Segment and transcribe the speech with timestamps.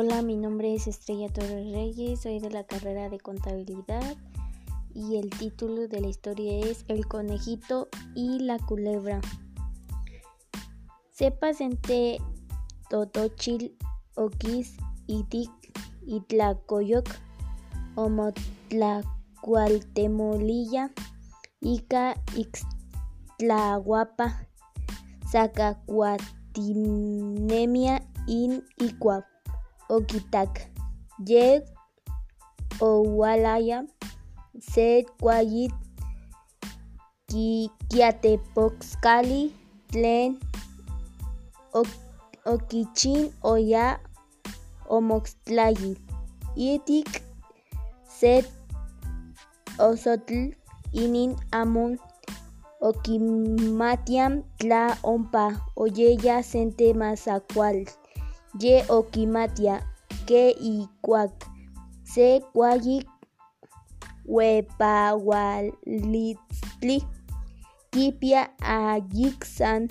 [0.00, 4.16] Hola, mi nombre es Estrella Torres Reyes, soy de la carrera de contabilidad
[4.94, 9.20] y el título de la historia es El conejito y la culebra.
[11.10, 12.18] Sepas entre
[12.88, 13.76] Totochil,
[14.14, 14.76] Oquis,
[15.08, 15.50] Itic,
[16.06, 17.08] Itlacoyoc,
[17.96, 20.92] Omotlacualtemolilla,
[21.60, 24.46] Ica, Ixtlahuapa,
[25.28, 29.37] Zacacuatinemia, In Icuap.
[29.88, 30.68] Okitak,
[31.26, 31.64] Yeg,
[32.80, 33.84] Owalaya,
[34.60, 35.72] Set, Kwayit,
[37.88, 39.52] Kiatepoxcali,
[39.90, 40.38] Tlen,
[42.44, 44.00] Okichin, Oya,
[44.88, 45.96] Omoxtlayi,
[46.56, 47.22] Itik,
[48.08, 48.44] Set,
[49.78, 50.56] Osotl,
[50.92, 51.98] Inin, Amon,
[52.80, 57.84] Okimatiam, Tla, Ompa, Oyeya, Sente, Mazacual.
[58.62, 59.74] Ye okimatia
[60.28, 60.42] ke
[60.74, 61.34] ikuak
[62.12, 63.06] se kuayik
[64.34, 66.98] wepawalitztli
[67.92, 69.82] kipia ayiksan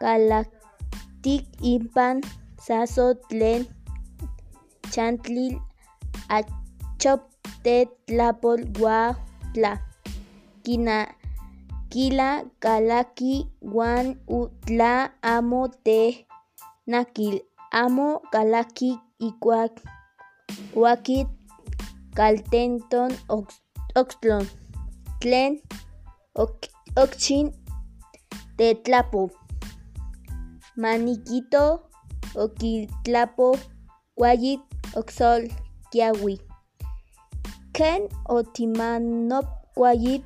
[0.00, 2.16] kalaktik impan
[2.66, 3.60] saso tlen
[4.92, 5.54] chantlil
[6.36, 7.20] achop
[7.64, 8.60] tetlapol
[9.54, 9.72] tla
[10.64, 10.98] kina
[11.92, 12.30] kila
[12.62, 13.34] kalaki
[13.76, 14.06] wan
[14.38, 14.92] utla
[15.34, 16.00] amo te
[16.90, 17.36] nakil
[17.72, 19.72] amo kalakik ikuak
[20.82, 21.28] wakit
[22.16, 23.10] kaltenton
[24.00, 24.44] oxtlon
[25.20, 25.52] tlen
[27.02, 27.46] okchin
[28.58, 29.22] tetlapo
[30.82, 31.64] maniquito
[32.42, 33.48] okitlapo
[34.18, 34.60] kuayit
[34.98, 35.42] oxol
[35.92, 36.34] kiawi.
[37.76, 38.02] Ken
[38.36, 40.22] otimanop kuayit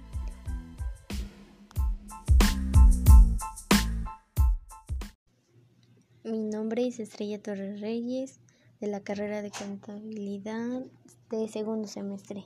[6.31, 8.39] Mi nombre es Estrella Torres Reyes,
[8.81, 10.87] de la carrera de contabilidad
[11.29, 12.45] de segundo semestre.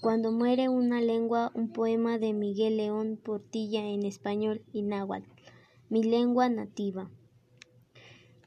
[0.00, 5.28] Cuando muere una lengua, un poema de Miguel León Portilla en español y náhuatl,
[5.90, 7.10] mi lengua nativa.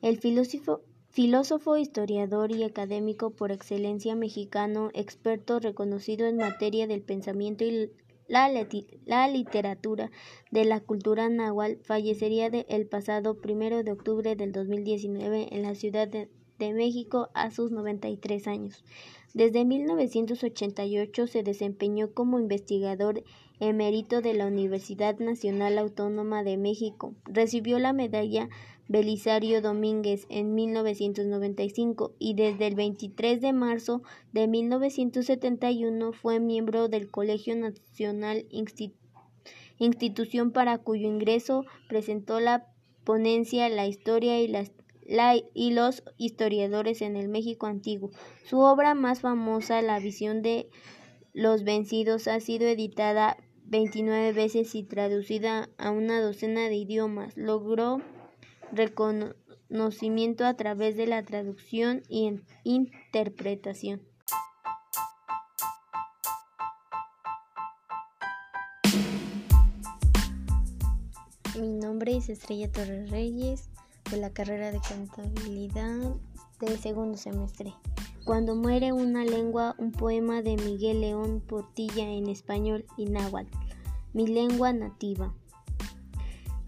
[0.02, 7.64] El filósofo, filósofo, historiador y académico por excelencia mexicano, experto reconocido en materia del pensamiento
[7.64, 7.92] y
[8.30, 10.12] la, literatura
[10.52, 16.08] de la cultura náhuatl fallecería el pasado primero de octubre del 2019 en la Ciudad
[16.08, 16.30] de,
[16.60, 18.84] de México a sus 93 años.
[19.34, 23.24] Desde 1988 se desempeñó como investigador
[23.60, 27.14] emérito de la Universidad Nacional Autónoma de México.
[27.26, 28.50] Recibió la medalla
[28.90, 34.02] Belisario Domínguez en 1995 y desde el 23 de marzo
[34.34, 38.48] de 1971 fue miembro del Colegio Nacional
[39.78, 42.66] institución para cuyo ingreso presentó la
[43.04, 44.52] ponencia La historia y,
[45.54, 48.10] y los historiadores en el México antiguo.
[48.44, 50.68] Su obra más famosa, La visión de
[51.34, 57.38] los vencidos, ha sido editada 29 veces y traducida a una docena de idiomas.
[57.38, 58.02] Logró
[58.72, 64.02] reconocimiento a través de la traducción y interpretación.
[71.60, 73.70] Mi nombre es Estrella Torres Reyes,
[74.10, 76.16] de la carrera de contabilidad
[76.60, 77.74] de segundo semestre.
[78.26, 83.52] Cuando muere una lengua, un poema de Miguel León Portilla en español y náhuatl,
[84.14, 85.34] mi lengua nativa.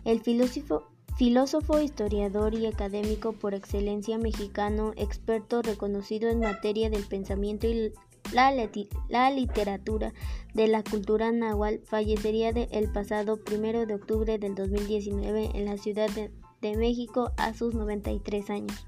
[0.03, 0.87] El filósofo
[1.21, 7.93] Filósofo, historiador y académico por excelencia mexicano, experto reconocido en materia del pensamiento y
[8.33, 10.15] la, literatura
[10.55, 16.09] de la cultura náhuatl, fallecería el pasado primero de octubre del 2019 en la Ciudad
[16.09, 18.83] de, de México a sus 93 años.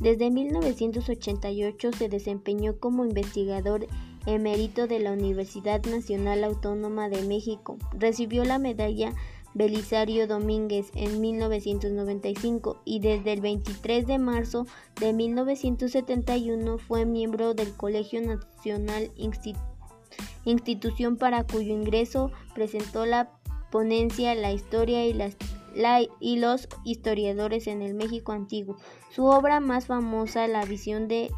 [0.00, 3.88] Desde 1988 se desempeñó como investigador
[4.24, 7.76] emérito de la Universidad Nacional Autónoma de México.
[7.92, 9.12] Recibió la medalla
[9.54, 14.66] Belisario Domínguez en 1995 y desde el 23 de marzo
[15.00, 19.10] de 1971 fue miembro del Colegio Nacional
[20.44, 23.30] institución para cuyo ingreso presentó la
[23.70, 25.06] ponencia La historia
[26.20, 28.76] y, los historiadores en el México antiguo.
[29.10, 31.30] Su obra más famosa, La visión de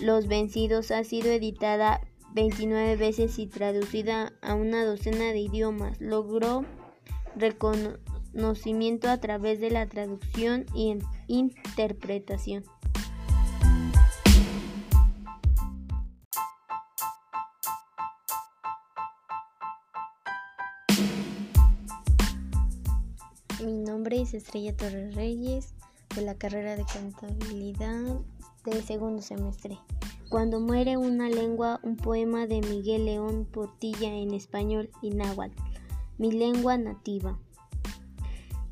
[0.00, 2.00] los vencidos, ha sido editada
[2.34, 6.00] 29 veces y traducida a una docena de idiomas.
[6.00, 6.64] Logró
[7.36, 10.98] reconocimiento a través de la traducción y
[11.28, 12.64] interpretación.
[23.64, 25.74] Mi nombre es Estrella Torres Reyes,
[26.16, 28.20] de la carrera de contabilidad
[28.64, 29.78] de segundo semestre.
[30.28, 35.54] Cuando muere una lengua, un poema de Miguel León Portilla en español y náhuatl,
[36.22, 37.36] mi lengua nativa.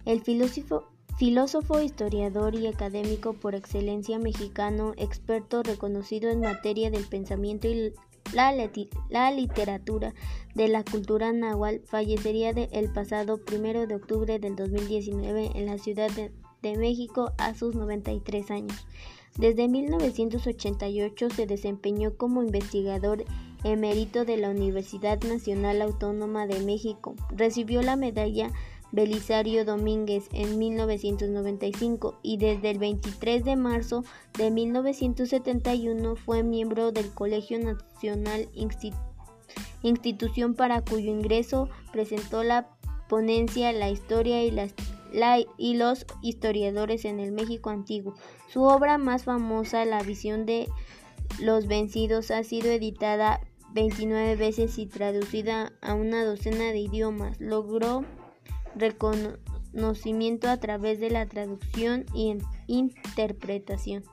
[0.05, 0.85] El filósofo,
[1.19, 7.93] filósofo, historiador y académico por excelencia mexicano, experto reconocido en materia del pensamiento y
[8.33, 10.15] la, literatura
[10.55, 16.09] de la cultura náhuatl, fallecería el pasado primero de octubre del 2019 en la Ciudad
[16.13, 16.31] de,
[16.63, 18.87] de México a sus 93 años.
[19.37, 23.25] Desde 1988 se desempeñó como investigador
[23.65, 27.15] emérito de la Universidad Nacional Autónoma de México.
[27.31, 28.51] Recibió la medalla
[28.93, 34.05] Belisario Domínguez en 1995 y desde el 23 de marzo
[34.37, 38.49] de 1971 fue miembro del Colegio Nacional
[39.83, 42.69] institución para cuyo ingreso presentó la
[43.09, 44.75] ponencia La historia y las
[45.57, 48.15] y los historiadores en el México antiguo.
[48.49, 50.69] Su obra más famosa, La visión de
[51.41, 53.41] los vencidos, ha sido editada
[53.73, 57.41] 29 veces y traducida a una docena de idiomas.
[57.41, 58.05] Logró
[58.75, 62.37] reconocimiento a través de la traducción y
[62.67, 64.05] interpretación.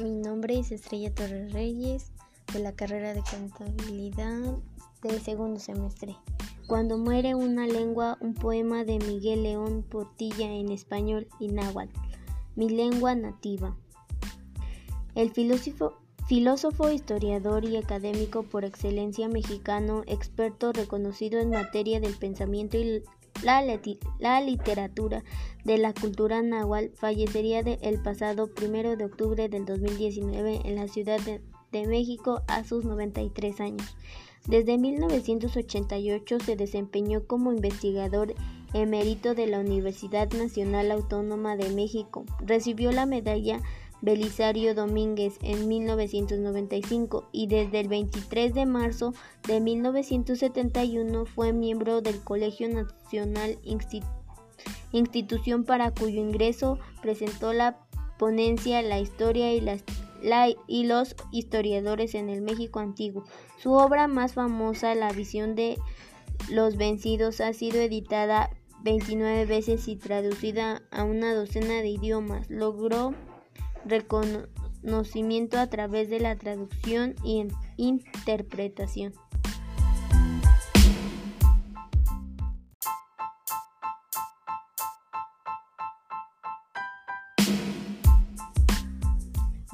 [0.00, 2.12] Mi nombre es Estrella Torres Reyes
[2.52, 4.58] de la carrera de contabilidad
[5.02, 6.16] del segundo semestre.
[6.68, 11.98] Cuando muere una lengua, un poema de Miguel León Portilla en español y náhuatl,
[12.56, 13.74] mi lengua nativa.
[15.14, 15.94] El filósofo,
[16.26, 23.02] filósofo, historiador y académico por excelencia mexicano, experto reconocido en materia del pensamiento y
[23.42, 25.24] la, literatura
[25.64, 31.18] de la cultura náhuatl fallecería el pasado primero de octubre del 2019 en la Ciudad
[31.20, 31.40] de,
[31.72, 33.96] de México a sus 93 años.
[34.48, 38.34] Desde 1988 se desempeñó como investigador
[38.72, 42.24] emérito de la Universidad Nacional Autónoma de México.
[42.40, 43.60] Recibió la medalla
[44.00, 49.12] Belisario Domínguez en 1995 y desde el 23 de marzo
[49.46, 53.58] de 1971 fue miembro del Colegio Nacional
[54.92, 57.78] institución para cuyo ingreso presentó la
[58.18, 59.60] ponencia La historia y,
[60.66, 63.24] y los historiadores en el México antiguo.
[63.58, 65.78] Su obra más famosa, La visión de
[66.50, 68.50] los vencidos, ha sido editada
[68.82, 72.48] 29 veces y traducida a una docena de idiomas.
[72.48, 73.14] Logró
[73.84, 79.14] reconocimiento a través de la traducción y interpretación.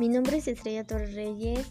[0.04, 1.66] Mi nombre es Estrella Torres Reyes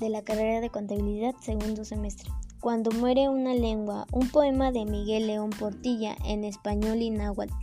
[0.00, 2.30] de la carrera de contabilidad segundo semestre.
[2.60, 7.54] Cuando muere una lengua, un poema de Miguel León Portilla en español y náhuatl,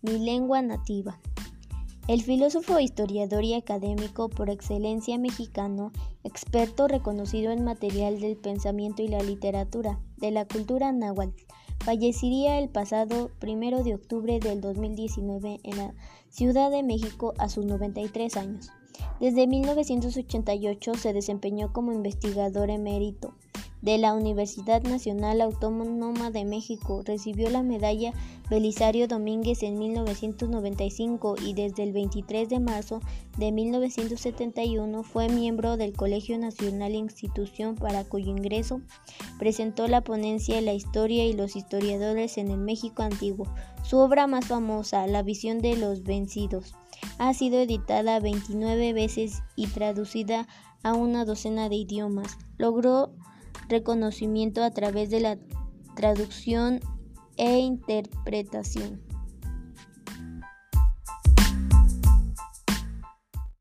[0.00, 1.18] mi lengua nativa.
[2.06, 5.90] El filósofo, historiador y académico por excelencia mexicano,
[6.22, 11.34] experto reconocido en material del pensamiento y la literatura de la cultura náhuatl,
[11.80, 15.94] fallecería el pasado primero de octubre del 2019 en la
[16.30, 18.70] Ciudad de México a sus 93 años.
[19.20, 23.34] Desde 1988 se desempeñó como investigador emérito
[23.82, 27.02] de la Universidad Nacional Autónoma de México.
[27.04, 28.12] Recibió la medalla
[28.48, 33.00] Belisario Domínguez en 1995 y desde el 23 de marzo
[33.36, 38.80] de 1971 fue miembro del Colegio Nacional Institución para cuyo ingreso
[39.38, 43.52] presentó la ponencia La historia y los historiadores en el México antiguo.
[43.82, 46.74] Su obra más famosa, La visión de los vencidos,
[47.18, 50.46] ha sido editada 29 veces y traducida
[50.84, 52.38] a una docena de idiomas.
[52.58, 53.12] Logró
[53.68, 55.38] reconocimiento a través de la
[55.94, 56.80] traducción
[57.36, 59.11] e interpretación.